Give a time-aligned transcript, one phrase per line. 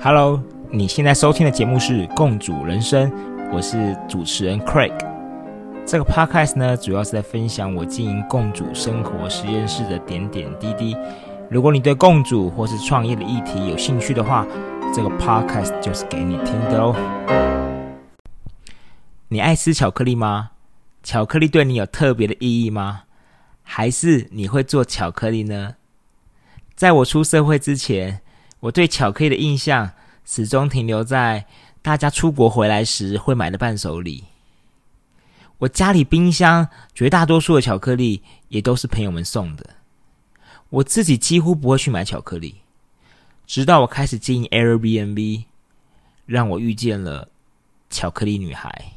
[0.00, 3.10] Hello，你现在收听的节目是《共主人生》，
[3.52, 4.92] 我是主持人 Craig。
[5.86, 10.96] 这个 Podcast 呢，主要是在分享我经营共主生活实验室的点点滴滴。
[11.50, 14.46] 如果你对共主或是创业的议题有兴趣的话，
[14.94, 16.96] 这个 Podcast 就是给你听的哦。
[19.28, 20.50] 你爱吃巧克力吗？
[21.02, 23.02] 巧克力对你有特别的意义吗？
[23.62, 25.76] 还是你会做巧克力呢？
[26.74, 28.21] 在我出社会之前。
[28.62, 29.90] 我对巧克力的印象
[30.24, 31.46] 始终停留在
[31.82, 34.24] 大家出国回来时会买的伴手礼。
[35.58, 39.70] 我家里冰箱绝大多数的巧克力也都是朋友们送的，
[40.70, 42.56] 我自己几乎不会去买巧克力。
[43.48, 45.44] 直到我开始经营 Airbnb，
[46.24, 47.28] 让我遇见了
[47.90, 48.92] 巧克力女孩。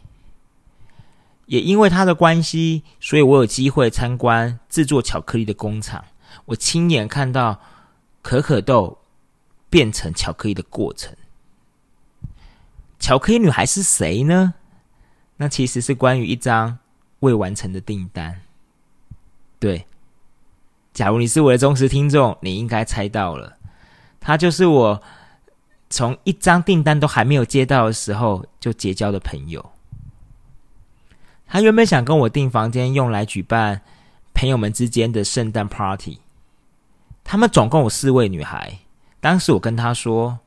[1.48, 6.06] 也因为她的关系，所以我有机会参观制作巧克力的工厂，
[6.46, 7.60] 我亲眼看到
[8.22, 9.00] 可可豆。
[9.76, 11.14] 变成巧克力的过程。
[12.98, 14.54] 巧克力女孩是谁呢？
[15.36, 16.78] 那其实是关于一张
[17.20, 18.40] 未完成的订单。
[19.60, 19.86] 对，
[20.94, 23.58] 假如你是我的忠实听众，你应该猜到了，
[24.22, 25.04] 她就是我
[25.90, 29.74] 从一张订单都还没有接到的时候就结交的朋友。
[31.46, 33.82] 她原本想跟我订房间，用来举办
[34.34, 36.20] 朋友们之间的圣诞 party。
[37.26, 38.80] 他们总共有四位女孩。
[39.26, 40.38] 当时我跟他说：“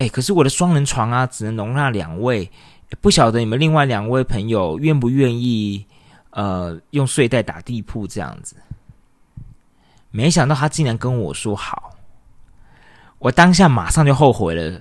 [0.00, 2.50] 哎，可是我的双人床啊，只能容纳两位，
[3.02, 5.84] 不晓得你们另外两位朋友愿不愿意，
[6.30, 8.56] 呃，用睡袋打地铺这样子。”
[10.10, 11.90] 没想到他竟然跟我说好，
[13.18, 14.80] 我当下马上就后悔了，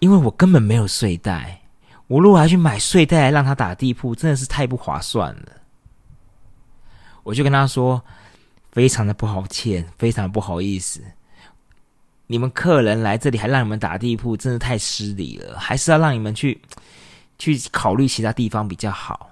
[0.00, 1.60] 因为我根本没有睡袋，
[2.08, 5.52] 我如果还去买睡袋让他打地铺，真的是太不划算了。
[7.22, 8.02] 我就跟他说
[8.72, 11.00] ：“非常的不好歉，非常不好意思。”
[12.28, 15.58] 你们客人来这里还让你们打地铺，真的太失礼了。
[15.58, 16.60] 还是要让你们去
[17.38, 19.30] 去考虑其他地方比较好。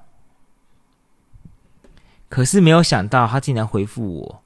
[2.29, 4.43] 可是没有想到，他竟然回复我，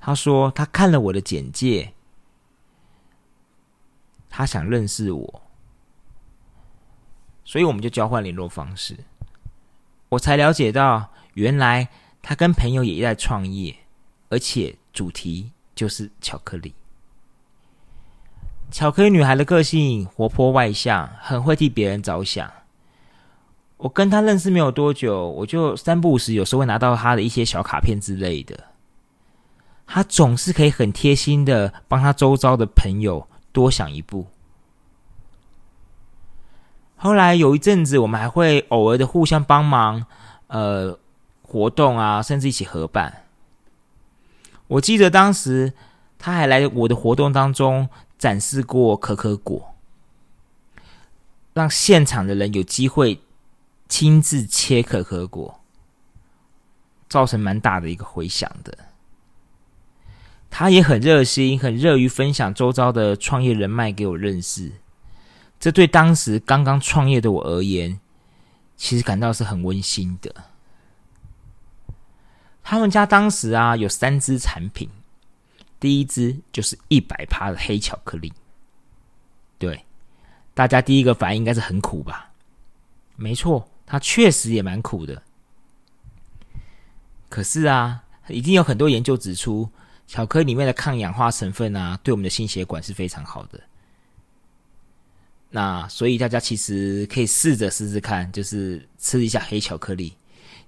[0.00, 1.94] 他说他看了我的简介，
[4.28, 5.42] 他想认识我，
[7.44, 8.96] 所以我们就交换联络方式。
[10.08, 11.88] 我才了解到，原来
[12.20, 13.76] 他跟朋友也在创业，
[14.30, 16.74] 而且主题就是巧克力。
[18.70, 22.50] 巧克力女孩的个性活泼外向，很会替别人着想。
[23.78, 28.58] 我跟她认识没有多久，我就三不五时有时候会拿到她的一些小卡片之类的。
[29.86, 34.26] 她总是可以很贴心的帮她周遭的朋友多想一步。
[36.96, 40.04] 后来有一阵子，我们还会偶尔的互相帮忙，
[40.46, 40.98] 呃，
[41.42, 43.24] 活动啊，甚至一起合办。
[44.68, 45.72] 我记得当时
[46.18, 47.88] 她还来我的活动当中。
[48.20, 49.74] 展示过可可果，
[51.54, 53.18] 让现场的人有机会
[53.88, 55.58] 亲自切可可果，
[57.08, 58.76] 造成蛮大的一个回响的。
[60.50, 64.70] 他也很热心，很热于分享周遭的创业人脉给我认识。
[65.58, 67.98] 这对当时刚刚创业的我而言，
[68.76, 70.34] 其实感到是很温馨的。
[72.62, 74.90] 他们家当时啊有三支产品。
[75.80, 78.30] 第一支就是一百趴的黑巧克力，
[79.58, 79.82] 对，
[80.52, 82.30] 大家第一个反应应该是很苦吧？
[83.16, 85.22] 没错，它确实也蛮苦的。
[87.30, 89.66] 可是啊，已经有很多研究指出，
[90.06, 93.58] 巧克力里面的抗氧化成分啊，对我们的心血管是非常好的。
[95.48, 100.14] 那所以大家其实可以试着试试看，就是吃一下黑巧克力。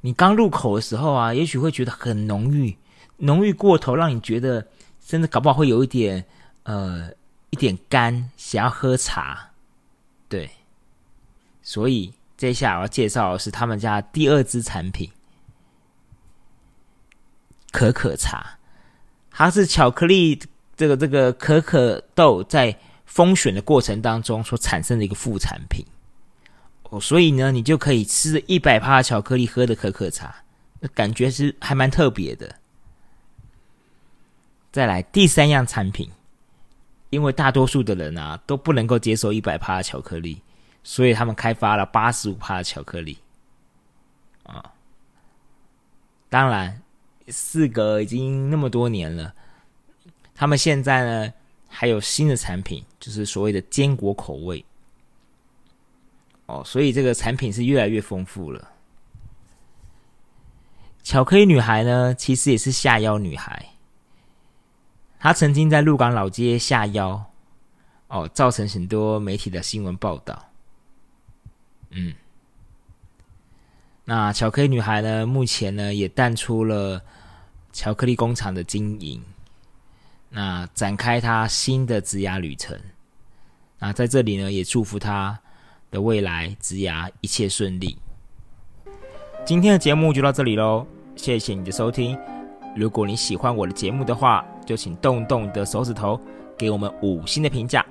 [0.00, 2.75] 你刚入口的时候啊，也许会觉得很浓郁，
[3.19, 4.67] 浓郁过头，让你觉得。
[5.05, 6.25] 甚至搞不好会有一点，
[6.63, 7.11] 呃，
[7.51, 9.51] 一点干，想要喝茶，
[10.29, 10.51] 对。
[11.61, 15.11] 所以这下我要介绍的是他们家第二支产品——
[17.71, 18.59] 可可茶。
[19.31, 20.39] 它是巧克力
[20.77, 22.76] 这个这个可可豆在
[23.06, 25.85] 风选的过程当中所产生的一个副产品。
[26.91, 30.35] 哦，所以呢，你就可以吃一百帕巧克力喝的可可茶，
[30.94, 32.55] 感觉是还蛮特别的。
[34.73, 36.11] 再来第三样产品，
[37.11, 40.41] 因为大多数的人啊都不能够接受一百帕的巧克力，
[40.83, 43.19] 所以他们开发了八十五帕的巧克力。
[44.45, 44.73] 啊，
[46.31, 46.83] 当然，
[47.29, 49.35] 四格已经那么多年了，
[50.35, 51.33] 他们现在呢
[51.69, 54.65] 还有新的产品，就是所谓的坚果口味。
[56.47, 58.71] 哦，所以这个产品是越来越丰富了。
[61.03, 63.69] 巧克力女孩呢，其实也是下腰女孩。
[65.23, 67.25] 他曾经在鹿港老街下腰，
[68.09, 70.47] 哦，造成很多媒体的新闻报道。
[71.91, 72.13] 嗯，
[74.05, 77.01] 那巧克力女孩呢，目前呢也淡出了
[77.73, 79.23] 巧克力工厂的经营，
[80.29, 82.77] 那展开她新的职涯旅程。
[83.79, 85.39] 那在这里呢，也祝福她
[85.93, 87.97] 的未来职涯一切顺利。
[89.45, 90.85] 今天的节目就到这里喽，
[91.15, 92.19] 谢谢你的收听。
[92.75, 96.19] 如果你喜欢我的节目的话，就请动动你的手指头，
[96.57, 97.85] 给我们五星的评价，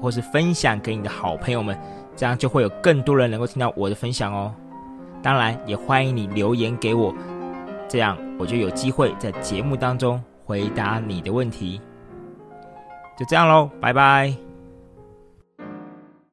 [0.00, 1.78] 或是分享给你的好朋友们，
[2.16, 4.52] 这样就会有更多人能够听到我的分享哦。
[5.22, 7.14] 当然，也欢迎你留言给我，
[7.88, 11.80] 这样我就有机会在节目当中回答你的问题。
[13.18, 14.45] 就这样喽，拜拜。